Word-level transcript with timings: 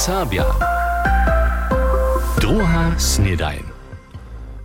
Serbia. 0.00 0.48
Druga 2.40 2.96
snedajn. 2.96 3.60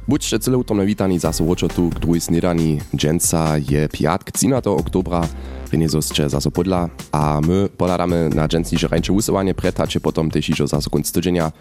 Buďte 0.07 0.39
celé 0.39 0.55
utomne 0.55 0.87
vítaní 0.87 1.19
zase 1.19 1.43
vočo 1.43 1.67
tu 1.67 1.91
k 1.91 1.99
druhej 1.99 2.23
snedaní. 2.23 2.79
Dženca 2.95 3.59
je 3.59 3.83
piatk 3.91 4.31
13. 4.31 4.63
oktobra, 4.71 5.27
Renezosče 5.67 6.31
zase 6.31 6.47
podla 6.47 6.87
a 7.11 7.43
my 7.43 7.67
podadáme 7.67 8.31
na 8.31 8.47
dženci, 8.47 8.79
že 8.79 8.87
rajče 8.87 9.11
usovanie 9.11 9.51
pretače 9.51 9.99
potom 9.99 10.31
tež 10.31 10.55
ižo 10.55 10.71
konc 10.71 11.03
tydzenia. 11.03 11.51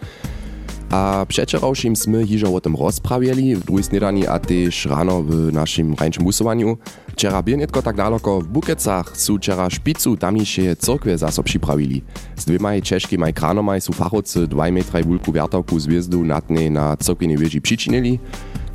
A 0.91 1.25
przeczorałszym 1.27 1.95
sme 1.95 2.25
hižo 2.25 2.53
o 2.55 2.61
tym 2.61 2.75
rozprawiali 2.75 3.55
w 3.55 3.65
drugiej 3.65 4.27
a 4.27 4.39
też 4.39 4.85
rano 4.85 5.23
w 5.23 5.53
naszym 5.53 5.93
rańczym 5.93 6.23
busowaniu. 6.23 6.77
Wczera 7.07 7.43
biernetko 7.43 7.81
tak 7.81 7.95
daleko 7.95 8.41
w 8.41 8.47
Bukecach 8.47 9.17
su 9.17 9.37
wczera 9.37 9.69
szpicu 9.69 10.17
tamniejsze 10.17 10.75
cyrkwie 10.75 11.17
zaso 11.17 11.43
przyprawili. 11.43 12.01
Z 12.35 12.45
dwiema 12.45 12.81
czeskimi 12.83 13.33
kranomaj 13.33 13.81
su 13.81 13.93
fachowcy 13.93 14.47
2 14.47 14.71
metraj 14.71 15.03
wulku 15.03 15.31
wiertałku 15.31 15.79
zwierzu 15.79 16.23
natnej 16.23 16.71
na 16.71 16.97
cyrkwinej 16.97 17.37
wieży 17.37 17.61
przyczynili. 17.61 18.19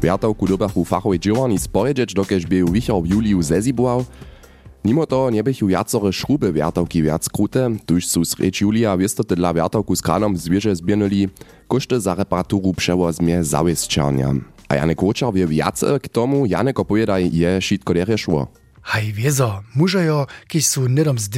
Wiertałku 0.03 0.47
dobachu 0.47 0.85
fachowej 0.85 1.21
dziełani 1.21 1.59
sporedźeć, 1.59 2.15
dokeż 2.15 2.47
był 2.47 2.69
wichor 2.69 3.03
w 3.03 3.07
juliu 3.07 3.43
zezibował, 3.43 4.05
Mimo 4.85 5.07
toho 5.07 5.31
nebychu 5.31 5.67
viacore 5.67 6.13
šrube 6.13 6.53
wiertałki 6.53 7.03
viac 7.03 7.29
krute, 7.29 7.69
tuž 7.87 8.07
su 8.07 8.25
sreč 8.25 8.61
Julia 8.61 8.97
wiestoty 8.97 9.37
dla 9.37 9.55
wiertałku 9.55 9.97
z 9.97 10.03
kranom 10.03 10.37
zwierzę 10.37 10.77
zbiernyli, 10.77 11.29
koszty 11.69 12.01
za 12.01 12.15
reparaturu 12.15 12.75
przewozmie 12.75 13.45
zawiesčarnia. 13.45 14.35
A 14.69 14.75
Janek 14.75 15.03
Łoczar 15.03 15.35
wie 15.35 15.47
viace 15.47 16.01
k 16.01 16.09
tomu, 16.09 16.47
Janek 16.47 16.81
opowiadaj, 16.81 17.31
je 17.33 17.63
šitko 17.63 17.95
derje 17.95 18.19
szło. 18.19 18.47
Haj 18.83 19.13
wiezo, 19.13 19.63
mužojo, 19.75 20.27
kiž 20.49 20.67
su 20.67 20.89
nedom 20.89 21.19
z 21.19 21.29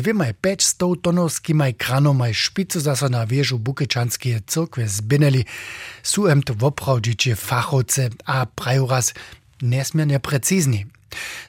peč 0.40 0.62
stou 0.62 0.96
tonovskimaj 0.96 1.74
kranomaj 1.74 2.34
špicu 2.34 2.80
zaso 2.80 3.08
na 3.08 3.26
wieżu 3.26 3.58
Bukečanskie 3.58 4.40
cyrkve 4.46 4.88
zbineli, 4.88 5.44
su 6.02 6.28
em 6.28 6.42
to 6.42 6.54
woprawdzicie 6.54 7.34
fachowce 7.34 8.10
a 8.24 8.46
praju 8.46 8.86
raz 8.86 9.14
nesmiernie 9.62 10.20
precizni. 10.20 10.86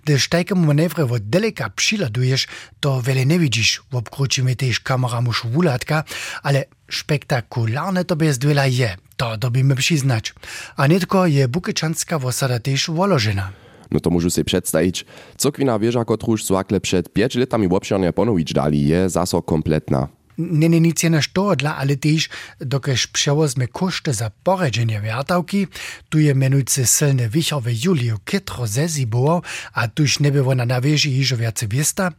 Gdy 0.04 0.20
sztajkemu 0.20 0.66
manewre 0.66 1.04
od 1.06 1.30
daleka 1.30 1.70
przyladujesz, 1.70 2.48
to 2.80 3.02
wiele 3.02 3.26
nie 3.26 3.40
widzisz. 3.40 3.82
W 3.92 3.96
obkrucimy 3.96 4.56
też 4.56 4.80
kamera 4.80 5.22
musz 5.22 5.44
wulatka, 5.46 6.04
ale 6.44 6.66
spektakularne 6.92 8.06
to 8.06 8.16
bez 8.16 8.38
dwiela 8.38 8.66
je. 8.66 8.96
To 9.18 9.38
dobimy 9.38 9.76
przyznać. 9.76 10.34
A 10.76 10.88
nie 10.88 11.00
tylko 11.00 11.28
je 11.28 11.48
bukyczanska 11.48 12.20
wosada 12.20 12.60
też 12.60 12.90
wolożena. 12.90 13.54
No 13.94 14.02
to 14.02 14.10
môžu 14.10 14.34
si 14.34 14.42
představiť, 14.42 15.06
cokvina 15.38 15.78
wieża, 15.80 16.02
su 16.38 16.58
akle 16.58 16.80
před 16.80 17.14
5 17.14 17.36
letami 17.36 17.68
obšerne 17.70 18.12
ponovič 18.12 18.54
dali, 18.54 18.82
je 18.90 19.10
zaso 19.10 19.42
kompletna. 19.42 20.10
Nie, 20.38 20.70
nic 20.70 21.04
na 21.04 21.20
dla, 21.56 21.78
ale 21.78 21.96
też 21.96 22.30
dokeż 22.60 23.08
przewozmy 23.08 23.68
koszty 23.68 24.14
za 24.14 24.32
poradzenie 24.44 25.02
wiertałki, 25.02 25.68
tu 26.10 26.20
je 26.20 26.36
menujcy 26.36 26.86
silny 26.86 27.30
wichowy 27.30 27.74
Julio 27.86 28.18
Kitro 28.26 28.68
zezibował, 28.68 29.42
a 29.74 29.88
tuż 29.88 30.20
nie 30.20 30.32
było 30.32 30.56
na 30.56 30.66
nawieży 30.66 31.10
iżo 31.10 31.38
więcej 31.38 31.70
wiesta, 31.70 32.12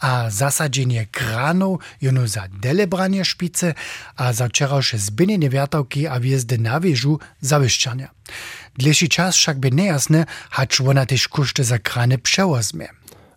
a 0.00 0.30
zasadzenie 0.30 1.06
kranów 1.06 1.80
jono 2.02 2.26
za 2.28 2.48
delebranie 2.60 3.24
szpice, 3.24 3.74
a 4.16 4.32
za 4.32 4.48
wczorajsze 4.48 4.98
zbynienie 4.98 5.50
wiertałki 5.50 6.06
a 6.06 6.20
wjezdy 6.20 6.58
na 6.58 6.80
wieżu 6.80 7.18
zawyszczania. 7.40 8.10
Dlejszy 8.78 9.08
czas 9.08 9.36
wszak 9.36 9.58
by 9.58 9.70
niejasne, 9.70 10.26
hacz 10.50 10.80
ona 10.80 11.06
koszty 11.30 11.64
za 11.64 11.78
krany 11.78 12.18
przewozmy. 12.18 12.88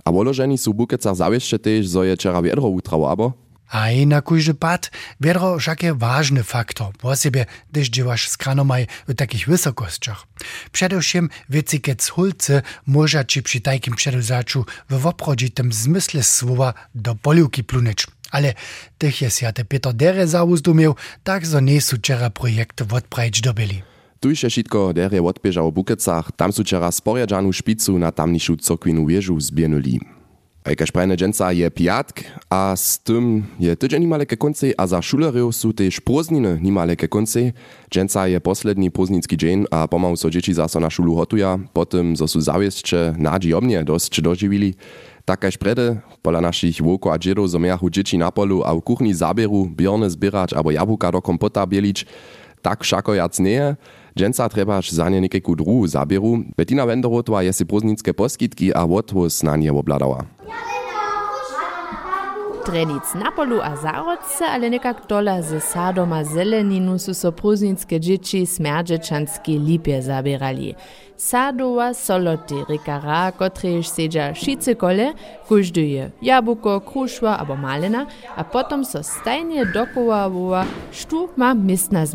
A 0.05 0.11
wolożeni 0.11 0.57
su 0.57 0.73
bukecach 0.73 1.15
zawieszcze 1.15 1.59
też, 1.59 1.87
zo 1.87 2.03
je 2.03 2.17
wiedro 2.43 2.63
utrało, 2.63 3.11
abo? 3.11 3.42
A 3.73 3.91
i 3.91 4.07
na 4.07 4.21
kujże 4.21 4.53
pad 4.53 4.91
wiadro 5.21 5.57
wszak 5.59 5.83
je 5.83 5.93
ważny 5.93 6.43
faktor, 6.43 6.93
bo 7.01 7.15
sobie 7.15 7.45
gdyż 7.71 7.89
dziewasz 7.89 8.29
z 8.29 8.37
kranomaj 8.37 8.87
w 9.07 9.15
takich 9.15 9.47
wysokościach. 9.47 10.27
Przedewším 10.71 11.29
wycykec 11.49 12.07
hulce 12.09 12.61
może 12.87 13.25
ci 13.25 13.43
przy 13.43 13.61
takim 13.61 13.95
przedewzaczu 13.95 14.65
w 14.89 15.07
oprodzitym 15.07 15.73
zmysle 15.73 16.23
słowa 16.23 16.73
do 16.95 17.15
poliuki 17.15 17.63
plunecz. 17.63 18.07
Ale 18.31 18.53
tych 18.97 19.21
jest 19.21 19.41
ja 19.41 19.53
te 19.53 19.65
Peter 19.65 19.93
Dere 19.93 20.27
zawuzdumiał, 20.27 20.95
tak 21.23 21.47
zo 21.47 21.59
nie 21.59 21.81
su 21.81 21.97
czera 21.97 22.29
projekty 22.29 22.85
odprajć 22.91 23.41
dobili. 23.41 23.81
Tu 24.19 24.29
je 24.29 24.49
šitko 24.49 24.93
derje 24.93 25.21
odbieža 25.23 25.61
o 25.61 25.71
Bukecach, 25.71 26.31
tam 26.35 26.53
su 26.53 26.63
čera 26.63 26.91
sporiadžanu 26.91 27.53
špicu 27.53 27.99
na 27.99 28.11
tamnišu 28.11 28.55
cokvinu 28.57 29.05
wieżu 29.05 29.39
zbiernuli. 29.39 29.99
Jakaž 30.63 30.95
prajne 30.95 31.19
dženca 31.19 31.51
je 31.51 31.67
piatk 31.67 32.23
a 32.47 32.71
s 32.71 32.95
tym 32.95 33.43
je 33.59 33.75
tydzień 33.75 34.07
nimale 34.07 34.23
ke 34.23 34.39
koncej 34.39 34.71
a 34.79 34.87
za 34.87 35.03
šulerjev 35.03 35.51
su 35.51 35.75
tež 35.75 35.99
prózdniny 35.99 36.55
nimale 36.63 36.95
ke 36.95 37.11
koncej. 37.11 37.51
Dženca 37.91 38.31
je 38.31 38.39
poslední 38.39 38.87
prózdnický 38.87 39.35
dzień 39.35 39.67
a 39.67 39.91
pomalu 39.91 40.15
so 40.15 40.31
dzieci 40.31 40.55
zaso 40.55 40.79
na 40.79 40.87
šulu 40.87 41.19
hotuja, 41.19 41.59
potem 41.75 42.15
zo 42.15 42.31
su 42.31 42.39
zawieszcze 42.39 43.11
nadziomnie 43.19 43.83
dosť 43.83 44.23
doživili. 44.23 44.79
Takaž 45.27 45.59
prede, 45.59 45.99
pola 46.23 46.39
našich 46.39 46.79
woko 46.79 47.11
a 47.11 47.19
džedov 47.19 47.51
zomejachu 47.51 47.91
dzieci 47.91 48.15
na 48.15 48.31
polu 48.31 48.63
a 48.63 48.71
v 48.71 48.79
kuchni 48.87 49.11
zabieru 49.11 49.67
bjorne 49.67 50.07
zbierać 50.07 50.55
abo 50.55 50.71
jabłka 50.71 51.11
do 51.11 51.19
kompota 51.19 51.67
bielić, 51.67 52.07
tak 52.63 52.87
všako 52.87 53.19
jac 53.19 53.35
nie 53.39 53.75
Dženca 54.15 54.49
trebaš 54.49 54.91
za 54.91 55.09
ne 55.09 55.21
nekajku 55.21 55.55
druhu 55.55 55.87
zabieru. 55.87 56.37
Bettina 56.57 56.83
Wenderotova 56.85 57.41
je 57.41 57.53
si 57.53 57.65
prózdnicke 57.65 58.13
poskitki 58.13 58.71
a 58.75 58.85
odvoz 58.85 59.43
na 59.43 59.57
nie 59.57 59.71
obladała. 59.71 60.25
Trenic 62.65 63.03
na 63.15 63.31
polu 63.31 63.59
a 63.61 63.75
zarodce, 63.75 64.45
ale 64.45 64.69
nekak 64.69 65.07
dola 65.09 65.41
ze 65.41 65.59
sadom 65.59 66.13
a 66.13 66.23
zeleninu 66.23 66.99
su 66.99 67.13
so 67.13 67.31
pruznicke 67.31 67.99
dzieci 67.99 68.45
smerdżeczanskie 68.45 69.59
lipie 69.59 70.01
zabierali. 70.01 70.75
Sadowa 71.17 71.93
soloty 71.93 72.55
rikara, 72.69 73.31
kotrež 73.31 73.87
sedža 73.87 74.33
šice 74.33 74.75
kole, 74.75 75.13
kužduje 75.47 76.11
jabuko, 76.21 76.79
krušva 76.79 77.37
abo 77.39 77.55
malena, 77.55 78.05
a 78.35 78.43
potom 78.43 78.85
so 78.85 79.03
stajnie 79.03 79.65
dokoła 79.65 80.65
štu 80.91 81.29
ma 81.35 81.53
mistna. 81.53 82.05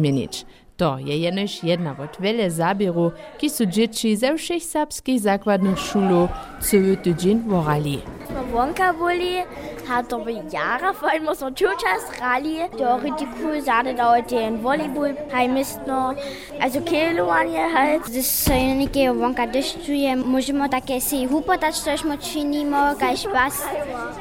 To 0.79 0.95
je 1.03 1.11
jenež 1.11 1.67
jedna 1.67 1.91
od 1.99 2.15
vele 2.23 2.47
zabieru, 2.47 3.11
ki 3.43 3.51
sú 3.51 3.67
džiči 3.67 4.15
ze 4.15 4.31
všech 4.31 4.63
srbských 4.63 5.27
základných 5.27 5.75
šulov 5.75 6.31
celý 6.63 6.95
týdžin 7.03 7.43
vorali. 7.51 7.99
Sme 8.31 8.47
vonka 8.55 8.95
boli, 8.95 9.43
hat 9.91 10.15
aber 10.15 10.31
Jahre, 10.47 10.95
vor 10.95 11.11
allem 11.11 11.27
aus 11.27 11.43
der 11.43 11.51
Churchas 11.51 12.07
Rallye. 12.23 12.71
Der 12.79 12.95
auch 12.95 13.03
richtig 13.03 13.27
cool 13.43 13.59
Sahne 13.59 13.99
dauert 13.99 14.31
den 14.31 14.63
Volleyball, 14.63 15.19
heimist 15.35 15.83
noch. 15.83 16.15
Also 16.63 16.79
Kilovanie 16.87 17.67
halt. 17.75 18.07
Das 18.07 18.47
einige 18.47 19.11
Wonka 19.19 19.51
Distrije, 19.51 20.15
možemo 20.15 20.71
také 20.71 21.03
si 21.03 21.27
hupotať, 21.27 21.75
čo 21.75 22.07
sme 22.07 22.23
činimo, 22.23 22.95
kaj 23.03 23.27
špas, 23.27 23.67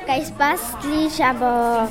kaj 0.10 0.26
spastliš, 0.26 1.22
abo 1.22 1.86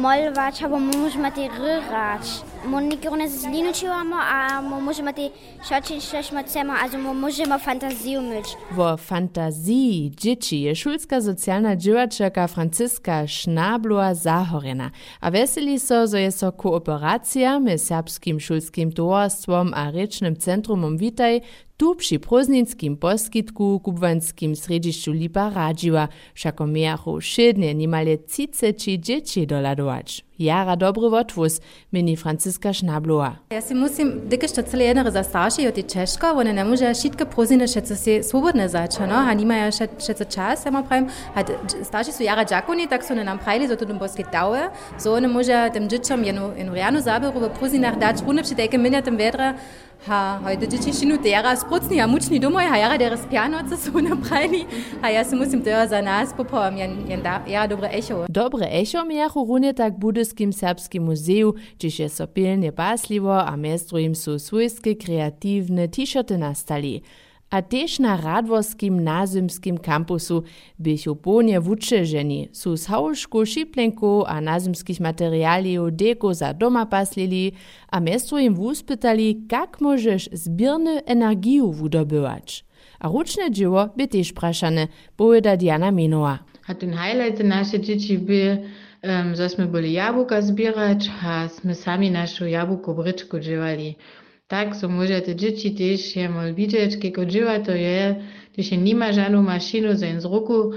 molovať, 0.00 0.64
abo 0.64 0.80
môžeme 0.80 1.28
ty 1.28 1.52
rýrač. 1.52 2.40
Moniki 2.66 3.08
one 3.08 3.28
zliničila, 3.28 4.04
a 4.32 4.60
možemo 4.60 5.12
ti 5.12 5.30
šači 5.68 6.00
šešma 6.00 6.42
cema, 6.42 6.76
a 6.82 7.12
možemo 7.12 7.58
fantaziju 7.58 8.22
mič. 8.22 8.46
Vo 8.70 8.96
fantaziji 8.96 10.10
džiči 10.10 10.56
je 10.56 10.74
šulska 10.74 11.22
socijalna 11.22 11.76
dživačerka 11.76 12.46
Franciska 12.46 13.26
Šnablua 13.26 14.14
Zahorena. 14.14 14.90
A 15.20 15.28
veseli 15.28 15.78
so, 15.78 16.06
zo 16.06 16.16
je 16.16 16.30
so 16.30 16.50
kooperacija 16.50 17.58
med 17.58 17.80
srpskim 17.80 18.40
šulskim 18.40 18.92
tovarstvom 18.92 19.72
a 19.74 19.92
Zentrum 20.38 20.84
um 20.84 20.96
Vitae, 20.96 21.40
tu 21.78 21.94
przy 21.94 22.18
proznickim 22.18 22.96
poskitku 22.96 23.80
kubwanskim 23.84 24.56
središću 24.56 25.12
Lipa 25.12 25.50
radziła, 25.50 26.08
wszako 26.34 26.66
miachu 26.66 27.20
szydnie 27.20 27.74
niemal 27.74 28.06
cice 28.26 28.74
czy 28.74 28.98
dzieci 28.98 29.46
doladować. 29.46 30.24
Jara 30.38 30.76
dobry 30.76 31.06
otwórz, 31.06 31.52
mini 31.92 32.16
Francis 32.16 32.47
Franziska 32.48 32.72
Šnablova. 32.72 33.34
Ja 33.50 33.60
si 33.60 33.74
mislim, 33.74 34.12
deke 34.24 34.48
što 34.48 34.62
cele 34.62 34.84
jedna 34.84 35.10
za 35.10 35.22
starši 35.22 35.66
od 35.68 35.76
je 35.76 35.82
Češka, 35.82 36.32
one 36.32 36.52
ne 36.52 36.64
može 36.64 36.94
šitke 36.94 37.24
prozine, 37.24 37.66
še 37.68 37.82
so 37.84 37.96
se 37.96 38.22
svobodne 38.22 38.68
zača, 38.68 39.06
no, 39.06 39.18
a 39.28 39.34
nimajo 39.34 39.68
še, 39.72 39.88
še 40.00 40.14
za 40.16 40.24
čas, 40.24 40.64
ja 40.64 40.72
pravim, 40.72 41.10
a 41.34 41.44
starši 41.84 42.12
so 42.12 42.24
jara 42.24 42.44
džakoni, 42.48 42.88
tak 42.88 43.04
so 43.04 43.14
ne 43.14 43.24
nam 43.24 43.38
prajli, 43.38 43.68
zato 43.68 43.84
nam 43.84 43.98
boske 44.00 44.24
dauje, 44.32 44.70
so 44.96 45.12
one 45.12 45.28
može 45.28 45.68
tem 45.72 45.88
džičom 45.88 46.24
eno, 46.24 46.52
eno 46.56 46.72
rjano 46.72 47.04
zaberu 47.04 47.44
v 47.44 47.52
prozinah 47.58 48.00
dač, 48.00 48.24
puno 48.24 48.40
še 48.40 48.56
teke 48.56 48.80
minja 48.80 49.04
tem 49.04 49.20
vedra, 49.20 49.52
ha, 50.06 50.40
heute 50.44 50.66
džiči 50.66 50.92
šinu 51.00 51.18
te 51.22 51.28
jara 51.28 51.56
sprocni, 51.56 52.00
a 52.00 52.06
mučni 52.06 52.38
domoj, 52.40 52.68
ha 52.70 52.76
jara 52.78 52.96
deres 52.98 53.26
pjanoce 53.30 53.76
so 53.76 54.00
ne 54.00 54.16
prajli, 54.28 54.64
a 55.02 55.10
ja 55.10 55.24
si 55.24 55.36
mislim, 55.36 55.62
da 55.62 55.86
za 55.86 56.00
nas 56.00 56.32
popom, 56.36 56.76
jen, 56.76 56.96
jen 57.10 57.22
da, 57.22 57.42
ja, 57.48 57.66
dobre 57.66 57.90
echo. 57.92 58.24
Dobre 58.28 58.68
echo 58.70 59.04
mi 59.04 59.16
jahu 59.20 59.44
budeskim, 59.98 60.52
serbskim 60.52 61.02
Museum, 61.02 61.54
čiže 61.78 62.08
so 62.08 62.26
so 62.38 62.42
pilnie 62.42 62.72
baslivo 62.72 63.32
a 63.32 63.56
mestrujem 63.56 64.14
su 64.14 64.38
svojske 64.38 64.94
kreativne 64.94 65.88
t-shirty 65.88 66.38
nastali. 66.38 67.02
a 67.50 67.62
tež 67.62 67.98
na 67.98 68.16
Radvorskim 68.16 69.00
nazymskim 69.04 69.78
kampusu 69.78 70.44
bychu 70.78 71.14
ponie 71.16 71.60
wučeženi, 71.60 72.48
su 72.52 72.76
z 72.76 72.86
haušku 72.86 73.46
šiplenku 73.46 74.24
a 74.26 74.40
nazymskich 74.40 75.00
materialiów 75.00 75.92
deko 75.92 76.34
za 76.34 76.52
doma 76.52 76.86
paslili, 76.86 77.52
a 77.90 78.00
mestru 78.00 78.38
im 78.38 78.54
wuspytali, 78.54 79.46
kak 79.48 79.80
możesz 79.80 80.28
zbirny 80.32 81.04
energiju 81.06 81.72
wudobywać. 81.72 82.64
A 83.00 83.08
ruczne 83.08 83.50
dzieło 83.50 83.88
by 83.96 84.08
też 84.08 84.32
praszane, 84.32 84.88
powiada 85.16 85.56
Diana 85.56 85.90
Minoa. 85.90 86.38
A 86.68 86.74
ten 86.74 86.92
highlight 86.92 87.44
nasze 87.44 87.80
dzieci 87.80 88.18
by, 88.18 88.58
żeśmy 89.34 89.66
byli 89.66 89.92
jabłka 89.92 90.42
zbierać, 90.42 91.10
a 91.22 91.48
my 91.64 91.74
sami 91.74 92.10
naszą 92.10 92.46
jabłko 92.46 92.94
bryczku 92.94 93.38
dziewali. 93.40 93.96
Tak, 94.46 94.76
so 94.76 94.88
możete 94.88 95.36
dzieci 95.36 95.74
też 95.74 96.16
je 96.16 96.28
mal 96.28 96.54
widzieć, 96.54 96.98
kieko 96.98 97.26
dziewa 97.26 97.60
to 97.60 97.72
je, 97.72 98.14
když 98.54 98.70
nie 98.70 98.94
ma 98.94 99.12
żadną 99.12 99.42
maszynę 99.42 99.96
za 99.96 100.20
z 100.20 100.24
ruku, 100.24 100.70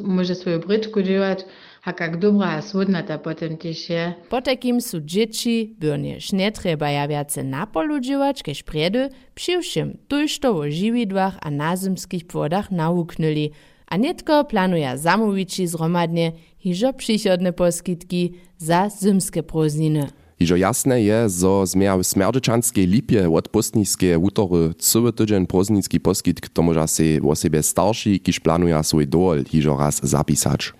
może 0.00 0.34
swoją 0.34 0.58
bryczku 0.58 1.02
dziewać, 1.02 1.44
a 1.84 1.92
jak 2.00 2.18
dobra 2.18 2.46
a 2.46 2.62
słodnata 2.62 3.18
potem 3.18 3.56
też 3.56 3.90
je. 3.90 4.14
Po 4.28 4.42
takim 4.42 4.80
su 4.80 5.00
dzieci 5.00 5.74
byrnie 5.78 6.20
šnetreba 6.20 6.90
ja 6.90 7.08
viace 7.08 7.44
na 7.44 7.66
polu 7.66 8.00
dziewać, 8.00 8.42
kež 8.42 8.62
predy, 8.62 9.08
přiwšim 9.34 9.98
tujšto 10.08 10.56
o 10.56 10.70
žividłach 10.70 11.38
a 11.42 11.50
nazymskich 11.50 12.24
płodach 12.26 12.70
nauknuli, 12.70 13.50
a 13.90 13.98
netko 13.98 14.44
planuje 14.44 14.98
zamówić 14.98 15.68
zromadnie 15.68 16.32
hižo 16.58 16.92
przychodne 16.92 17.52
poskitki 17.52 18.32
za 18.58 18.88
zymskie 18.88 19.42
prózdniny. 19.42 20.06
Iżo 20.40 20.56
jasne 20.56 21.02
je, 21.02 21.28
zo 21.28 21.66
zmia 21.66 21.96
w 21.96 22.04
smerdyczanskiej 22.04 22.86
lipie 22.86 23.30
od 23.30 23.48
postniskie 23.48 24.18
utory 24.18 24.74
cały 24.78 25.12
tydzień 25.12 25.46
prózdnicki 25.46 26.00
poskit, 26.00 26.40
kto 26.40 26.62
może 26.62 26.88
se 26.88 27.02
o 27.28 27.34
siebie 27.34 27.62
starszy, 27.62 28.18
kiż 28.18 28.40
planuje 28.40 28.84
swój 28.84 29.06
dol, 29.06 29.44
iżo 29.52 29.76
raz 29.76 30.00
zapisać. 30.02 30.72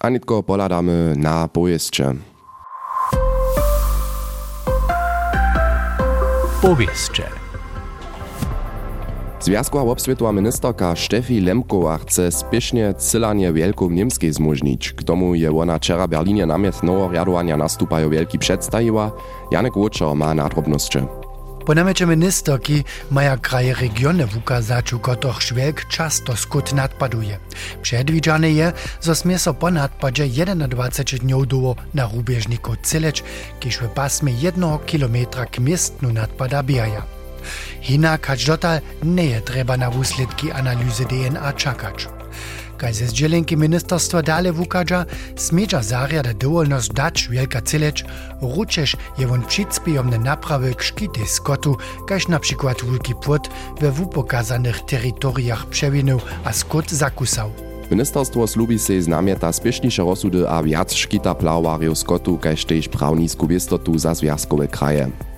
A 0.00 0.08
nitko 0.10 0.42
poladamy 0.42 1.14
na 1.16 1.48
pojeździe. 1.48 2.14
Powieszcze. 6.62 7.43
Związkowa 9.44 9.92
obsvětová 9.92 10.32
ministerka 10.32 10.96
Steffi 10.96 11.40
Lemkova 11.40 11.98
chce 11.98 12.32
spiešne 12.32 12.94
celanie 12.96 13.52
Wielką 13.52 13.90
Niemskiej 13.90 14.32
zmožnić. 14.32 14.92
K 14.96 15.02
tomu 15.04 15.34
je 15.34 15.52
ona 15.52 15.76
wczera 15.76 16.08
Berlinie 16.08 16.46
namiet 16.46 16.82
nowo 16.82 17.12
riadowania 17.12 17.56
nastupają 17.56 18.10
wielki 18.10 18.38
przedstawiła. 18.38 19.12
Janek 19.50 19.76
Łoczor 19.76 20.16
ma 20.16 20.34
nadrobności. 20.34 20.98
Po 21.66 21.74
namecie 21.74 22.06
ministerki 22.06 22.84
maja 23.10 23.36
kraje 23.36 23.74
regiony 23.74 24.26
w 24.26 24.36
ukazaczu, 24.36 24.98
kotrych 24.98 25.42
szwelk 25.42 25.84
często 25.88 26.36
skut 26.36 26.72
nadpaduje. 26.72 27.38
Przedwidziane 27.82 28.50
je, 28.50 28.72
że 29.02 29.14
smie 29.14 29.38
so 29.38 29.54
po 29.54 29.70
nadpadzie 29.70 30.28
21 30.68 31.28
dniów 31.28 31.76
na 31.94 32.08
rubieżniku 32.14 32.76
cyleć, 32.82 33.24
kiż 33.60 33.76
w 33.76 33.88
pasmie 33.88 34.32
1 34.32 34.78
kilometra 34.86 35.46
k 35.46 35.60
miestnu 35.60 36.12
nadpada 36.12 36.62
bijaja. 36.62 37.23
Hinak 37.80 38.26
hač 38.26 38.44
dotal 38.44 38.80
nie 39.02 39.24
je 39.24 39.64
na 39.78 39.88
výsledky 39.90 40.52
analýzy 40.52 41.04
DNA 41.04 41.52
čakać. 41.52 42.08
Kaj 42.76 42.92
ze 42.94 43.06
zdjelenki 43.06 43.56
ministerstwa 43.56 44.22
dale 44.22 44.52
wukadża, 44.52 45.06
smiecza 45.36 45.82
zariada 45.82 46.34
dowolność 46.34 46.88
dać 46.88 47.28
wielka 47.28 47.60
cylecz, 47.60 48.04
ručež 48.42 48.96
je 49.18 49.26
won 49.26 49.42
přicpijomne 49.42 50.18
naprawy 50.18 50.74
k 50.74 50.82
szkity 50.82 51.26
skotu, 51.26 51.76
kaž 52.08 52.28
na 52.28 52.38
przykład 52.38 52.82
wulki 52.82 53.14
płot 53.14 53.48
we 53.80 53.90
wupokazanych 53.90 54.80
terytoriach 54.80 55.66
przewinął 55.66 56.20
a 56.44 56.52
skot 56.52 56.90
zakusał. 56.90 57.50
Ministerstwo 57.90 58.46
slubi 58.46 58.78
se 58.78 59.02
znamieta 59.02 59.52
spiešniše 59.52 60.02
rozsudy 60.02 60.48
a 60.48 60.62
viac 60.62 60.94
škita 60.94 61.34
plawariów 61.34 61.98
skotu, 61.98 62.38
kaž 62.38 62.64
tež 62.64 62.88
prawnisku 62.88 63.46
wistotu 63.46 63.98
za 63.98 64.14
związkowe 64.14 64.68
kraje. 64.68 65.33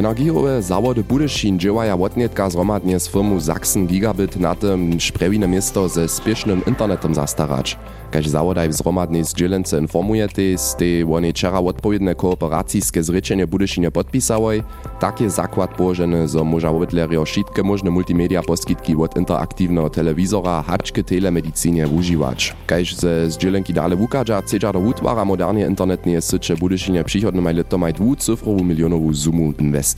Energiowe 0.00 0.62
zawody 0.62 1.04
Budyšin 1.04 1.58
działaja 1.58 1.96
wotnietka 1.96 2.50
zromadnie 2.50 3.00
z 3.00 3.08
firmu 3.08 3.40
Sachsen 3.40 3.86
Gigabit 3.86 4.36
na 4.36 4.54
tym 4.54 5.00
szprewine 5.00 5.48
miasto 5.48 5.88
ze 5.88 6.08
spiesznym 6.08 6.62
internetem 6.66 7.14
zastarać. 7.14 7.78
Kaž 8.10 8.28
zawodaj 8.28 8.68
w 8.68 8.72
zromadnej 8.72 9.24
zdzielence 9.24 9.78
informujete, 9.78 10.42
ste 10.56 10.84
oni 11.12 11.30
wczera 11.30 11.58
odpowiednie 11.58 12.14
kooperacijskie 12.14 13.02
zrečenie 13.02 13.46
Budyšinie 13.46 13.90
podpisałoj, 13.90 14.62
tak 15.00 15.20
je 15.20 15.30
zakład 15.30 15.74
położony, 15.74 16.28
zo 16.28 16.44
może 16.44 16.70
obydlerio 16.70 17.24
wszystkie 17.24 17.62
możne 17.62 17.90
multimedia 17.90 18.42
poskitki 18.42 18.96
od 18.96 19.16
interaktywnego 19.16 19.90
telewizora 19.90 20.62
haczke 20.62 21.04
telemedicinie 21.04 21.88
używać. 21.88 22.56
Kaž 22.66 22.94
ze 22.94 23.30
zdzielenki 23.30 23.72
dale 23.72 23.96
wukadża, 23.96 24.42
chcedza 24.42 24.72
do 24.72 24.78
utwara 24.78 25.24
moderne 25.24 25.66
internetnie 25.66 26.20
sycze 26.20 26.56
Budyšinie 26.56 27.04
przychodne 27.04 27.40
maj 27.42 27.54
leto 27.54 27.78
maj 27.78 27.92
dwucyfrową 27.92 28.64
milionową 28.64 29.14
sumu 29.14 29.52
inwestować. 29.58 29.89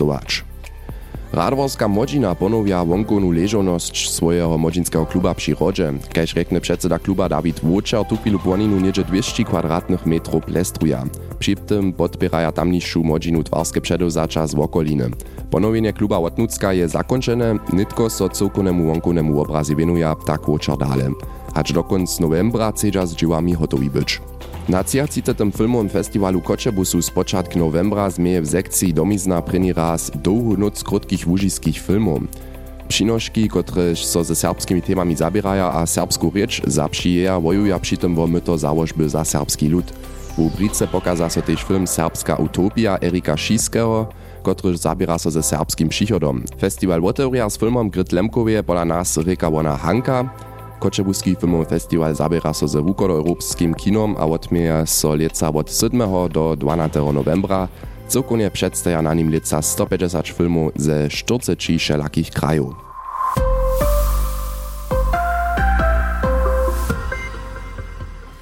Radworska 1.32 1.88
Modzina 1.88 2.34
ponowia 2.34 2.84
wonkowną 2.84 3.32
leżoność 3.32 4.10
swojego 4.10 4.58
modzinskiego 4.58 5.06
kluba 5.06 5.34
przy 5.34 5.54
Rodze. 5.54 5.92
Kaž 6.14 6.34
rekne 6.34 6.60
przedseda 6.60 6.98
kluba 6.98 7.28
Dawid 7.28 7.60
Wóczer, 7.60 8.04
tu 8.04 8.16
chwilu 8.16 8.38
płoninu 8.38 8.80
niedzie 8.80 9.04
200 9.04 9.44
kwadratnych 9.44 10.06
metrów 10.06 10.44
plestruja. 10.44 11.04
Przy 11.38 11.56
tym 11.56 11.92
podpieraja 11.92 12.52
tamniejszą 12.52 13.02
modzinu 13.02 13.42
twarskie 13.42 13.80
przedewzacza 13.80 14.46
z 14.46 14.54
okoliny. 14.54 15.10
Ponowienie 15.50 15.92
kluba 15.92 16.18
Łotnucka 16.18 16.72
je 16.72 16.88
zakończone, 16.88 17.58
nitko 17.72 18.10
so 18.10 18.28
całkownemu 18.28 18.86
wonkownemu 18.86 19.40
obrazie 19.40 19.76
wienuje, 19.76 20.12
tak 20.26 20.46
Wóczer 20.46 20.78
dale. 20.78 21.10
Acz 21.54 21.72
do 21.72 21.84
końca 21.84 22.22
novembra 22.22 22.72
chcedza 22.72 23.06
z 23.06 23.14
dziełami 23.14 23.54
hotowi 23.54 23.90
być. 23.90 24.20
Na 24.68 24.84
30. 24.84 25.22
filmowym 25.56 25.88
festiwalu 25.88 26.40
Koczebusu 26.40 27.02
z 27.02 27.10
początku 27.10 27.58
novembra 27.58 28.10
zmieje 28.10 28.42
w 28.42 28.48
sekcji 28.48 28.94
domizna 28.94 29.42
preni 29.42 29.72
raz 29.72 30.10
długu 30.14 30.56
noc 30.56 30.84
krótkich 30.84 31.28
łużyskich 31.28 31.78
filmów. 31.78 32.22
Přinoški, 32.88 33.48
kotrež 33.48 34.04
so 34.04 34.24
ze 34.24 34.34
serbskimi 34.34 34.82
temami 34.82 35.16
zabieraja 35.16 35.72
a 35.72 35.86
serbsku 35.86 36.30
rieč 36.34 36.62
zapšijeja, 36.66 37.40
wojuja 37.40 37.78
přitom 37.78 38.14
wo 38.14 38.26
myto 38.26 38.58
załožby 38.58 39.08
za 39.08 39.24
serbski 39.24 39.68
lud. 39.68 39.92
W 40.38 40.50
Brice 40.56 40.86
pokaza 40.86 41.28
so 41.30 41.42
film 41.42 41.86
Serbska 41.86 42.36
utopia 42.36 42.98
Erika 43.00 43.36
Šiského, 43.36 44.08
kotrež 44.42 44.76
zabiera 44.76 45.18
so 45.18 45.30
ze 45.30 45.42
serbskim 45.42 45.88
přichodom. 45.88 46.42
Festival 46.58 47.06
otevria 47.06 47.50
s 47.50 47.56
filmom 47.56 47.90
Grit 47.90 48.12
Lemkowie 48.12 48.62
pola 48.62 48.84
reka 49.26 49.50
wona 49.50 49.76
Hanka, 49.76 50.30
Koczebuski 50.82 51.36
filmowy 51.36 51.64
festiwal 51.64 52.14
zabiera 52.14 52.54
so 52.54 52.68
ze 52.68 52.82
wukodoeuropskim 52.82 53.74
kinom 53.74 54.16
a 54.18 54.26
odmieja 54.26 54.86
so 54.86 55.14
leca 55.14 55.48
od 55.52 55.70
7. 55.70 56.02
do 56.30 56.56
12. 56.56 57.12
novembra. 57.12 57.68
Cokownie 58.08 58.50
przedstawia 58.50 59.02
na 59.02 59.14
nim 59.14 59.30
leca 59.30 59.62
150 59.62 60.28
filmów 60.28 60.72
ze 60.76 61.08
40 61.08 61.78
wszelakich 61.78 62.30
krajów. 62.30 62.91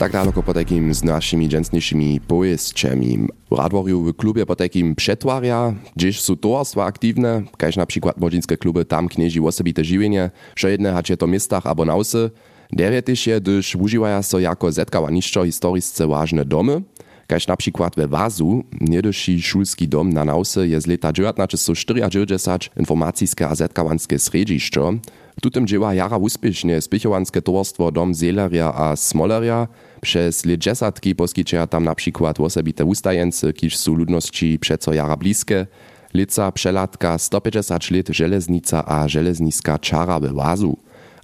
Tak 0.01 0.13
daleko 0.13 0.43
po 0.43 0.55
takim 0.55 0.95
z 0.95 1.05
naszymi 1.05 1.49
dżęsniejszymi 1.49 2.21
pojeźdźcami. 2.21 3.19
W 3.51 3.59
Radworju 3.59 4.03
w 4.03 4.17
klubie 4.17 4.47
po 4.47 4.57
takim 4.57 4.95
przetwarja, 4.95 5.75
gdzieś 5.97 6.21
są 6.21 6.37
towarstwa 6.37 6.85
aktywne, 6.85 7.43
kaž 7.57 7.77
na 7.77 7.87
przykład 7.87 8.21
młodzinskie 8.21 8.57
kluby 8.57 8.85
tam 8.85 9.09
knieži 9.09 9.41
osobite 9.41 9.85
żywienie, 9.85 10.31
że 10.57 10.71
jedne 10.71 10.93
hacie 10.93 11.17
to 11.17 11.27
miastach 11.27 11.67
albo 11.67 11.85
nausy. 11.85 12.31
Derje 12.73 13.03
też 13.03 13.27
je, 13.27 13.41
gdyż 13.41 13.77
używają 13.77 14.23
so 14.23 14.39
jako 14.39 14.73
zetkawaniszczo 14.73 15.45
historyczce 15.45 16.07
ważne 16.07 16.45
domy, 16.45 16.83
kaž 17.31 17.47
na 17.47 17.57
przykład 17.57 17.97
we 17.97 18.09
Wazu, 18.09 18.65
niedyši 18.81 19.43
szulski 19.43 19.89
dom 19.89 20.11
na 20.11 20.25
nausy 20.25 20.69
je 20.69 20.81
z 20.81 20.87
leta 20.87 21.13
1994 21.13 22.71
informacijske 22.77 23.47
a 23.47 23.55
zetkawanskie 23.55 24.19
središćo. 24.19 24.93
W 25.39 25.41
tutym 25.41 25.67
dzieła 25.67 25.95
jara 25.95 26.17
uspiesznie 26.17 26.81
spichowanskie 26.81 27.43
towarstwo 27.43 27.91
Dom 27.91 28.15
Zeleria 28.15 28.75
a 28.75 28.97
Smoleria, 28.97 29.69
przez 30.01 30.45
ledżesatki 30.45 31.15
poskiczea 31.15 31.67
tam 31.67 31.85
na 31.85 31.95
przykład 31.95 32.41
osobite 32.41 32.85
ustajence, 32.85 33.53
kiż 33.53 33.77
są 33.77 33.95
ludności 33.95 34.59
przeco 34.59 34.93
jara 34.93 35.17
bliskie, 35.17 35.67
lica 36.15 36.53
przelatka 36.53 37.19
150 37.19 37.91
lat 37.91 38.09
żeleznica 38.09 38.85
a 38.87 39.09
żelezniska 39.09 39.79
czara 39.79 40.21
we 40.21 40.33
Wazu. 40.33 40.77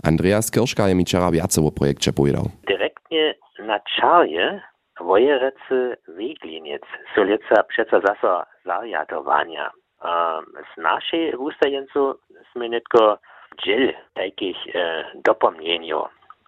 Andreas 0.02 0.50
Kirschka 0.50 0.88
je 0.88 0.94
mi 0.94 1.04
wczera 1.04 1.30
więcej 1.30 1.64
o 1.66 1.70
projekcie 1.72 2.12
powiedział. 2.12 2.50
Direktnie 2.68 3.34
na 3.66 3.80
czarje 4.00 4.60
wojerecy 5.00 5.96
wegliniec 6.08 6.82
są 7.14 7.24
lica 7.24 7.62
przeco 7.62 8.00
zaso 8.00 8.44
zariadowania. 8.64 9.70
Um, 10.04 10.44
z 10.74 10.76
naszej 10.76 11.34
ustajencu 11.36 12.20
sme 12.52 12.68
netko 12.68 13.18
dziel 13.64 13.94
takich 14.14 14.56
e, 14.74 15.04
dopomnieniu. 15.24 16.04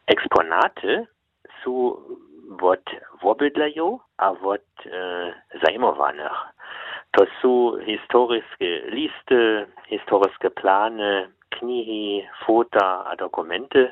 Eksponaty 0.07 1.07
są 1.64 1.97
od 2.61 2.85
wobydleju 3.23 4.00
a 4.19 4.31
od 4.31 4.69
e, 4.87 5.33
zajmowanych. 5.64 6.38
To 7.17 7.25
sú 7.40 7.81
historické 7.88 8.85
listy, 8.93 9.64
historické 9.88 10.50
plány, 10.50 11.33
knihy, 11.57 12.28
fota 12.45 13.09
a 13.09 13.17
dokumenty. 13.17 13.88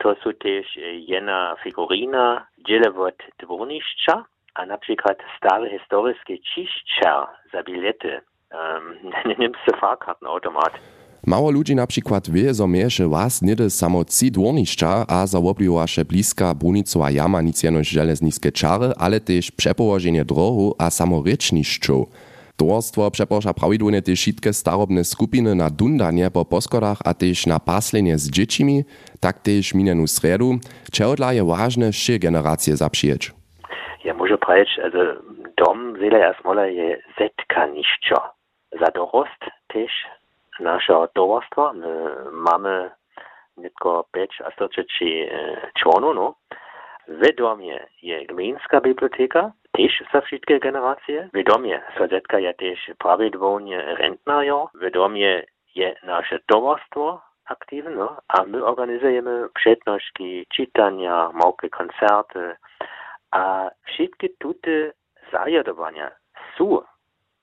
To 0.00 0.14
tiež 0.14 0.66
jedna 1.08 1.56
figurína, 1.62 2.46
dzielewot 2.68 3.18
dworniszcza, 3.38 4.24
a 4.54 4.66
na 4.66 4.78
przykład 4.78 5.18
stary 5.36 5.70
historiski 5.70 6.42
čišćar 6.54 7.26
za 7.52 7.62
bilety. 7.62 8.20
Um, 8.50 9.12
nimmst 9.38 9.80
Fahrkartenautomat. 9.80 10.72
Mało 11.26 11.50
ludzi 11.50 11.74
na 11.74 11.86
przykład 11.86 12.30
wie, 12.30 12.54
że 12.54 12.68
miesze 12.68 13.08
was 13.08 13.42
niedy 13.42 13.70
samo 13.70 14.04
ci 14.04 14.30
dworniszcza, 14.30 15.04
a 15.08 15.26
zawobliwaše 15.26 16.04
bliska 16.04 16.54
Brunicova 16.54 17.10
jama 17.10 17.42
nic 17.42 17.62
jenoś 17.62 17.88
żelezniskie 17.88 18.52
czary, 18.52 18.92
ale 18.98 19.20
też 19.20 19.50
przepołożenie 19.50 20.24
drohu 20.24 20.74
a 20.78 20.90
samo 20.90 21.22
ryczniszczą. 21.26 22.06
Towarstwo 22.60 23.10
przeprasza 23.10 23.54
prawidłownie 23.54 24.02
też 24.02 24.18
wszystkie 24.20 24.52
starobne 24.52 25.04
skupiny 25.04 25.54
na 25.54 25.68
dundanie 25.70 26.30
po 26.30 26.44
poskodach 26.44 26.98
a 27.04 27.14
też 27.14 27.46
na 27.46 27.58
paslenie 27.60 28.18
z 28.18 28.30
dziećmi, 28.30 28.84
tak 29.20 29.38
też 29.38 29.74
minioną 29.74 30.06
sredu, 30.06 30.50
czego 30.92 31.30
je 31.30 31.44
ważne 31.44 31.86
jeszcze 31.86 32.18
generacje 32.18 32.76
zaprzijeć. 32.76 33.32
Ja 34.04 34.14
może 34.14 34.38
powiedzieć, 34.38 34.78
also 34.84 34.98
dom 35.56 35.94
wiele 36.00 36.18
erstmal 36.28 36.74
je 36.74 37.02
zetka 37.18 37.66
niszczo. 37.66 38.18
Za 38.80 38.90
dorost 38.94 39.42
też 39.68 39.92
nasze 40.60 40.94
towarstwo, 41.14 41.72
my 41.72 41.88
mamy 42.32 42.90
tylko 43.62 44.04
5 44.12 44.30
a 44.46 44.50
130 44.50 45.28
członów, 45.78 46.14
no. 46.14 46.34
W 47.08 47.36
domie 47.36 47.86
je 48.02 48.26
gminska 48.26 48.80
biblioteka, 48.80 49.52
też 49.72 50.02
za 50.12 50.20
wszystkie 50.20 50.60
generacje. 50.60 51.28
W 51.34 51.44
domie 51.44 51.80
sadzietka 51.98 52.38
je 52.38 52.54
też 52.54 52.90
prawidłownie 52.98 53.82
rentnario. 53.82 54.70
W 54.74 54.90
domie 54.90 55.44
je 55.74 55.94
nasze 56.02 56.38
towarstwo 56.46 57.22
aktywne, 57.44 58.08
a 58.28 58.44
my 58.44 58.64
organizujemy 58.64 59.48
przednośki, 59.54 60.46
czytania, 60.54 61.30
małe 61.32 61.68
koncerty, 61.70 62.56
a 63.30 63.70
wszystkie 63.84 64.28
tutaj 64.28 64.92
zajadowania 65.32 66.10
są 66.58 66.82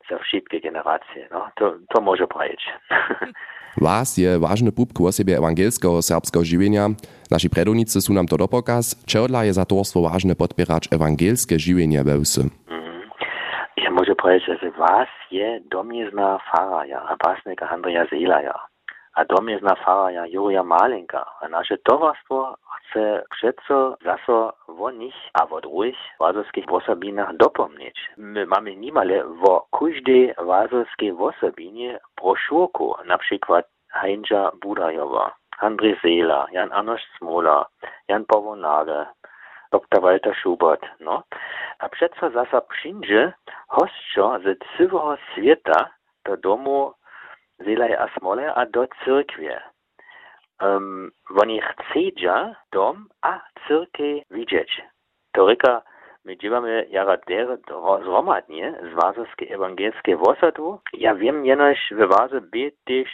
za 0.10 0.18
wszystkie 0.18 0.62
generacje. 0.62 1.28
No, 1.32 1.50
to, 1.56 1.74
to 1.90 2.02
może 2.02 2.28
powiedzieć. 2.28 2.70
Was 3.82 4.18
je 4.18 4.40
ważny 4.40 4.72
pupk 4.72 5.02
o 5.02 5.12
siebie 5.12 5.38
ewangelskiego 5.38 6.02
serbskiego 6.02 6.46
żywienia. 6.46 6.88
Nasi 7.32 7.50
predownicy 7.50 8.02
są 8.02 8.14
nam 8.14 8.28
to 8.28 8.38
dopokaz. 8.38 9.06
Czego 9.06 9.44
je 9.44 9.54
za 9.54 9.66
towarstwo 9.66 10.02
ważne 10.02 10.36
podpierać 10.36 10.84
ewangelskie 10.92 11.60
żywienie 11.60 12.04
we 12.04 12.22
wsi? 12.22 12.42
Mm. 12.42 13.10
Ja 13.78 13.92
może 13.92 14.16
powiedzieć, 14.16 14.48
że 14.62 14.72
was 14.72 15.08
je 15.32 15.62
domizna 15.72 16.40
faraja, 16.52 17.02
a 17.10 17.18
pasnika 17.18 17.70
Andrija 17.70 18.06
Zelaja. 18.06 18.60
A 19.14 19.26
domizna 19.26 19.76
faraja 19.86 20.26
Jurija 20.28 20.64
Malenka. 20.64 21.26
A 21.42 21.50
nasze 21.50 21.78
towarstwo 21.78 22.58
chce 22.90 23.24
przeco 23.30 23.98
zaso 24.04 24.54
o 24.68 24.92
nich 24.92 25.16
a 25.34 25.46
o 25.50 25.62
drugich 25.62 25.98
wazowskich 26.20 26.66
osobinach 26.72 27.38
dopomnieć. 27.38 28.12
My 28.18 28.46
mamy 28.46 28.76
niemale 28.76 29.26
o 29.26 29.68
każdej 29.80 30.34
wazowskiej 30.38 31.12
osobinie 31.12 32.00
broszurku, 32.22 32.96
na 33.06 33.18
Heinja 33.94 34.52
Budajowa, 34.62 35.36
Andrzej 35.60 36.00
Seela, 36.02 36.48
Jan 36.52 36.72
Anosz 36.74 37.02
Smola, 37.18 37.66
Jan 38.08 38.26
Pawonage, 38.26 39.06
dr 39.72 40.02
Walter 40.02 40.36
Schubert. 40.36 40.86
No. 41.00 41.24
A 41.80 41.90
przeco 41.90 42.30
zasa 42.30 42.62
przyjdzie 42.62 43.34
hostczo 43.68 44.40
ze 44.44 44.56
całego 44.56 45.18
świata 45.18 45.90
do 46.26 46.38
domu 46.38 46.94
Zelaj 47.60 47.94
a 47.94 48.08
Smole 48.08 48.54
a 48.56 48.66
do 48.66 48.88
cyrkwi. 49.06 49.48
Um, 50.62 51.12
oni 51.42 51.62
chcedza 51.62 52.56
dom 52.72 53.06
a 53.22 53.40
cyrkę 53.68 54.04
widzieć. 54.32 54.82
To 55.32 55.48
ryka, 55.48 55.82
my 56.26 56.38
dziewamy 56.38 56.86
jara 56.90 57.18
der 57.28 57.58
zromadnie 58.04 58.74
z 58.92 59.02
wazowskie 59.02 59.56
ewangelskie 59.56 60.18
wosadu. 60.18 60.80
Ja 60.94 61.16
wiem 61.16 61.46
jenoś 61.46 61.80
w 61.92 62.08
waze 62.08 62.42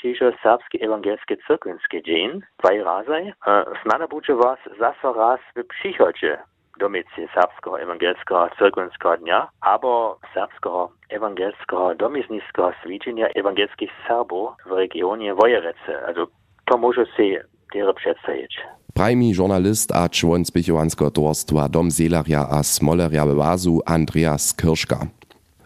jeszcze 0.04 0.32
serbskie 0.44 0.80
ewangelskie 0.82 1.38
cyrkwinskie 1.48 2.02
dzień, 2.04 2.42
dwaj 2.60 2.84
razy. 2.84 3.34
Snada 3.82 4.08
budzie 4.08 4.36
was 4.36 4.60
zaso 4.80 5.14
raz 5.14 5.40
w 5.56 5.68
przychodzie 5.68 6.38
domicy 6.80 7.28
serbskiego 7.34 7.80
ewangelskiego 7.80 8.50
cyrkwinskiego 8.58 9.18
dnia, 9.18 9.50
albo 9.62 10.20
serbskiego 10.34 10.92
ewangelskiego 11.10 11.96
domizniskiego 11.96 12.74
swidzenia 12.84 13.28
ewangelskich 13.28 13.92
Serbów 14.08 14.52
w 14.66 14.72
regionie 14.72 15.36
Wojerece, 15.36 16.06
also 16.08 16.28
to 16.66 16.78
może 16.78 17.06
si 17.18 17.38
tere 17.74 17.94
przedstawić. 17.94 18.58
Prajmi 18.94 19.34
žurnalist 19.34 19.92
a 19.92 20.10
čłon 20.10 20.46
spichowanskiego 20.46 21.12
towarstwa 21.12 21.70
Dom 21.70 21.92
Seelaria 21.92 22.48
a 22.50 22.64
Smoleria 22.64 23.26
we 23.26 23.36
Wazu 23.36 23.82
Andreas 23.86 24.54
Kirschka. 24.54 25.08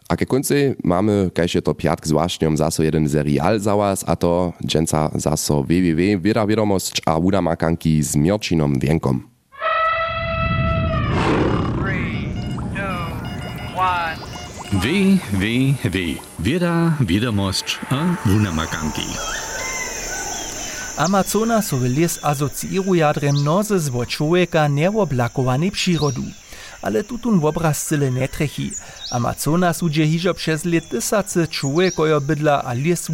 A 0.10 0.16
ke 0.16 0.25
konci 0.25 0.75
mamy, 0.84 1.32
kajże 1.34 1.62
to 1.62 1.74
piatk 1.74 2.08
zwłaszczą 2.08 2.58
zaso 2.58 2.84
jeden 2.84 3.10
serial 3.10 3.60
załaz, 3.60 4.10
a 4.10 4.16
to 4.16 4.54
dżęca 4.66 5.10
zaso 5.16 5.63
www, 5.63 6.20
wieda 6.22 6.48
wiadomość 6.48 7.01
a 7.06 7.20
wuda 7.20 7.42
makanki 7.42 8.04
z 8.04 8.16
Mierczynom 8.16 8.80
Wienkom. 8.80 9.27
www, 14.72 15.98
wieda 16.39 16.94
wiadomość 17.01 17.80
a 17.89 18.30
wuda 18.30 18.51
makanki. 20.98 21.06
Amazonasowy 21.06 21.89
les 21.89 22.20
asocieruja 22.24 23.13
dre 23.13 23.34
mnoze 23.34 23.80
zwo 23.80 24.06
człowieka 24.06 24.68
nieoblakowany 24.68 25.72
przyrodu. 25.72 26.24
Ale 26.82 27.04
tutun 27.04 27.39
obraz 27.46 27.86
cyle 27.86 28.12
netrechi. 28.12 28.72
Amazonas 29.12 29.84
udzie 29.84 30.08
hižo 30.08 30.34
przez 30.34 30.66
lat 30.66 30.89
tysace 30.89 31.48
bydla 32.22 32.63
a 32.63 32.74
les. 32.74 33.10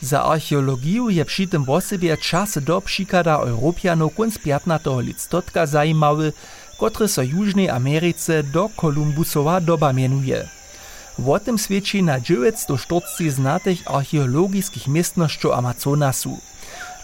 Za 0.00 0.22
archeologiu 0.22 1.10
je 1.10 1.24
przy 1.24 1.46
tym 1.46 1.64
wosebie 1.64 2.16
czas 2.16 2.58
do 2.58 2.80
przykada 2.80 3.36
Europianów 3.36 4.14
kunc 4.14 4.38
15. 4.38 4.90
listotka 5.02 5.66
zajimały, 5.66 6.32
które 6.76 7.08
so 7.08 7.22
Južnej 7.22 7.70
Ameryce 7.70 8.42
do 8.42 8.68
Kolumbusowa 8.76 9.60
doba 9.60 9.92
mienuje. 9.92 10.48
O 11.26 11.38
tym 11.40 11.58
świadczy 11.58 12.02
na 12.02 12.20
940 12.20 13.30
znatych 13.30 13.78
archeologickich 13.86 14.88
miestnościach 14.88 15.58
Amazonasu. 15.58 16.38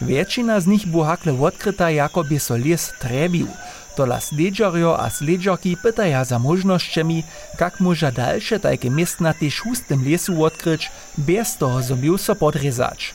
Većina 0.01 0.61
z 0.61 0.67
njih 0.67 0.87
bu 0.87 1.03
hakle 1.03 1.33
odkrita, 1.33 1.89
jako 1.89 2.23
bi 2.23 2.39
so 2.39 2.57
les 2.57 2.91
trebil. 3.01 3.47
Tola 3.97 4.21
sledžarjo 4.21 4.97
a 4.99 5.11
sledžarki 5.11 5.77
pitaja 5.83 6.25
za 6.25 6.39
možnoščami, 6.39 7.23
kak 7.59 7.81
moža 7.81 8.11
daljše 8.11 8.59
tajke 8.59 8.91
mestnati 8.91 9.51
šustem 9.51 10.03
lesu 10.07 10.43
odkrič, 10.43 10.89
bez 11.17 11.57
toho 11.59 11.83
zomil 11.83 12.19
so 12.19 12.35
podrezač. 12.35 13.13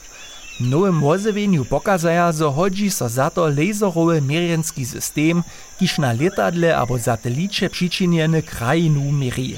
Novem 0.60 1.00
vozevenju 1.00 1.64
pokazaja, 1.64 2.32
zo 2.32 2.50
hodži 2.50 2.90
so 2.90 3.08
zato 3.08 3.44
lezorove 3.44 4.20
merjenski 4.20 4.84
sistem, 4.84 5.42
kiš 5.78 5.98
na 5.98 6.12
letadle 6.12 6.72
abo 6.76 6.98
sateliče 6.98 7.68
pričinjene 7.68 8.42
krajinu 8.42 9.12
meri. 9.12 9.56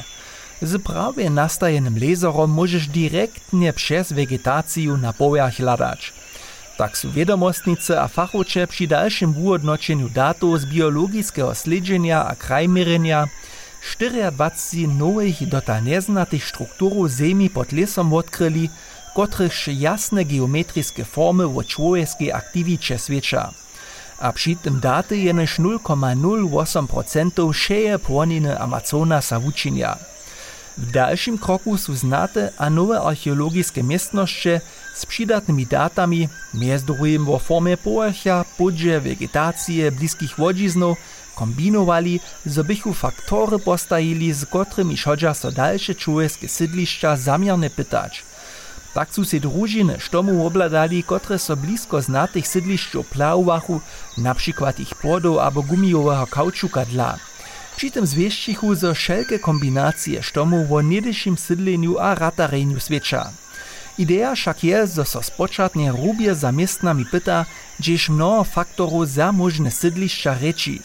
Z 0.63 0.79
prawie 0.79 1.31
nastajenym 1.31 1.99
lezorom 1.99 2.51
możesz 2.51 2.87
direktnie 2.87 3.73
przez 3.73 4.13
wegetację 4.13 4.97
na 4.97 5.13
powiach 5.13 5.59
ladać. 5.59 6.13
Tak 6.77 6.97
su 6.97 7.09
vedomostnice 7.11 7.97
a 8.01 8.09
fachoče 8.09 8.67
pri 8.67 8.87
dalším 8.89 9.37
vôodnočeniu 9.37 10.09
dátov 10.09 10.57
z 10.57 10.65
biologického 10.65 11.53
sledženia 11.53 12.25
a 12.25 12.33
krajmerenia 12.33 13.29
24 13.83 14.87
nových 14.87 15.45
dotal 15.51 15.83
neznatých 15.85 16.41
štruktúrov 16.41 17.11
zemi 17.11 17.51
pod 17.53 17.75
lesom 17.77 18.15
odkryli, 18.15 18.71
kotrychž 19.13 19.75
jasne 19.75 20.25
geometriske 20.25 21.05
formy 21.05 21.45
v 21.45 21.61
človeskej 21.61 22.33
aktiviče 22.33 22.97
sveča. 22.97 23.53
A 24.23 24.31
przy 24.33 24.55
tym 24.57 24.81
daty 24.81 25.19
jenež 25.29 25.59
0,08% 25.59 27.43
šeje 27.53 27.99
płoniny 27.99 28.55
Amazonasa 28.55 29.43
wučinia. 29.43 29.99
W 30.79 30.91
dalszym 30.91 31.39
kroku 31.39 31.77
są 31.77 31.95
znate 31.95 32.53
a 32.59 32.71
nowe 32.71 33.01
archeologiczne 33.01 33.83
miejscności, 33.83 34.61
z 34.95 35.07
przydatnymi 35.07 35.67
datami, 35.67 36.29
między 36.55 36.87
drugim 36.87 37.27
w 37.27 37.39
formie 37.39 37.77
povrchia, 37.77 38.45
podże, 38.59 39.01
vegetacije, 39.01 39.93
bliskich 39.93 40.37
wodziznów, 40.37 40.99
kombinowali, 41.35 42.21
zo 42.47 42.65
bychu 42.65 42.93
faktory 42.95 43.59
postajili, 43.59 44.33
z 44.33 44.45
którymi 44.45 44.97
chodźa 44.97 45.35
so 45.35 45.53
dalsze 45.53 45.95
człowieckie 45.95 46.49
sydliszcza 46.49 47.17
zamierne 47.17 47.71
pytać. 47.71 48.23
Tak 48.95 49.15
su 49.15 49.25
se 49.25 49.41
družiny 49.41 50.01
štomu 50.01 50.47
obladali, 50.47 51.03
które 51.03 51.39
so 51.39 51.57
blisko 51.57 52.03
znatych 52.03 52.49
sydlišćów 52.49 53.09
plauwachu, 53.09 53.81
na 54.19 54.35
przykład 54.35 54.81
ich 54.81 54.95
płodów 54.95 55.39
albo 55.39 55.63
gumiowego 55.63 56.27
kauczuka 56.27 56.85
dla. 56.85 57.19
Przy 57.77 57.91
tym 57.91 58.07
zwieścichu 58.07 58.75
zo 58.75 58.95
wszelkie 58.95 59.39
kombinacje 59.39 60.23
sztomów 60.23 60.73
o 60.73 60.83
niedyszym 60.83 61.39
sydleniu 61.39 61.99
a 61.99 62.15
ratareniu 62.15 62.81
świecza. 62.81 63.42
Idea 63.99 64.33
však 64.33 64.65
je, 64.65 64.79
zo 64.87 65.05
so 65.05 65.21
spočatne 65.21 65.93
rubie 65.93 66.33
za 66.33 66.49
miestnami 66.49 67.05
pyta, 67.05 67.45
gdzież 67.77 68.09
mnoho 68.09 68.45
faktorów 68.45 69.09
za 69.09 69.33
możne 69.33 69.71
sydlišća 69.71 70.33
reči. 70.41 70.81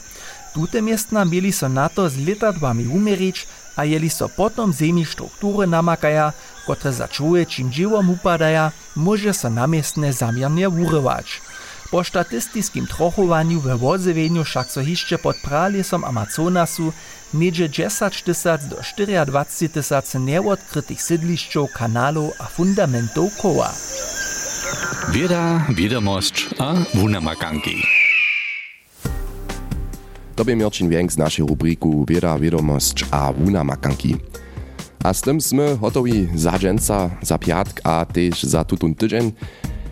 Tute 0.53 0.81
miestna 0.81 1.23
mieli 1.25 1.51
so 1.51 1.69
na 1.69 1.89
to 1.89 2.09
z 2.09 2.17
letadłami 2.17 2.87
umerić, 2.87 3.47
a 3.75 3.85
jeli 3.85 4.09
so 4.09 4.27
potom 4.29 4.73
zemi 4.73 5.05
struktury 5.05 5.67
namakaja, 5.67 6.33
które 6.63 6.91
začuje 6.91 7.45
čim 7.45 7.71
dziwom 7.71 8.09
upadaja, 8.09 8.71
może 8.95 9.33
so 9.33 9.49
namiestne 9.49 10.13
zamierne 10.13 10.69
urywać. 10.69 11.41
Po 11.91 12.03
statistickim 12.03 12.87
trochowaniu 12.87 13.59
we 13.59 13.77
wozewieniu 13.77 14.43
však 14.43 14.71
so 14.71 14.81
hišće 14.81 15.17
pod 15.17 15.35
pralesom 15.43 16.03
Amazonasu 16.03 16.91
niedzie 17.33 17.69
10 17.69 18.23
tysac 18.23 18.61
do 18.67 18.75
24 18.75 19.69
tysac 19.69 20.13
neodkrytych 20.13 21.01
sydlišćów, 21.01 21.71
kanalów 21.71 22.33
a 22.39 22.45
fundamentów 22.47 23.37
koła. 23.41 23.71
Wieda, 25.11 25.65
wiadomość 25.69 26.49
a 26.59 26.73
wunamakanki. 26.93 27.83
To 30.35 30.45
by 30.45 30.55
Mirčin 30.55 31.09
z 31.09 31.17
naszej 31.17 31.45
rubriku 31.45 32.05
Wieda, 32.09 32.39
wiadomość 32.39 33.05
a 33.11 33.33
wunamakanki. 33.33 34.15
A 35.03 35.13
z 35.13 35.21
tym 35.21 35.41
sme 35.41 35.77
hotowi 35.77 36.27
za 36.35 36.59
dżęca, 36.59 37.09
za 37.21 37.37
piatk 37.37 37.81
a 37.83 38.05
też 38.05 38.43
za 38.43 38.63
tutun 38.63 38.95
tydzień. 38.95 39.31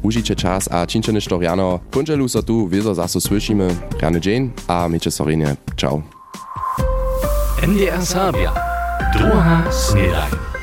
užiče 0.05 0.35
čas, 0.35 0.67
a 0.71 0.85
činčene 0.85 1.21
štorjano, 1.21 1.79
končelu 1.93 2.27
so 2.27 2.41
tu, 2.41 2.65
vezo 2.71 2.93
zaso 2.93 3.19
slišimo, 3.19 3.69
Rane 4.01 4.19
Jane, 4.23 4.49
a 4.67 4.87
Miče 4.87 5.11
Sorenje, 5.11 5.55
čau. 5.75 6.01
MDR 7.67 8.05
Sabia, 8.05 8.53
druga 9.17 9.63
snedaj. 9.71 10.54